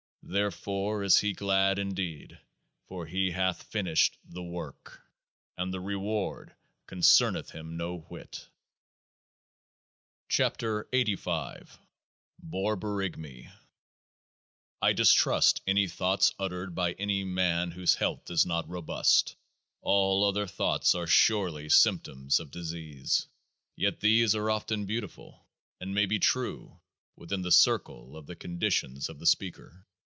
[0.23, 2.39] Therefore is he glad indeed;
[2.87, 5.01] for he hath finished THE WORK;
[5.57, 6.55] and the reward
[6.87, 8.47] concerneth him no whit.
[10.33, 11.65] 102 KEOAAH FIE
[12.41, 13.51] BORBORYGMI
[14.81, 19.35] I distrust any thoughts uttered by any man whose health is not robust.
[19.81, 23.27] All other thoughts are surely symptoms of disease.
[23.75, 25.45] Yet these are often beautiful,
[25.81, 26.79] and may be true
[27.17, 29.85] within the circle of the conditions of the speaker.